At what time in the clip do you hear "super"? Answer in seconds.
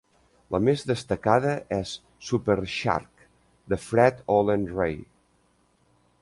2.29-2.55